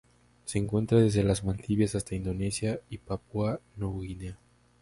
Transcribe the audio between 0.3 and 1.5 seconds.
Se encuentra desde las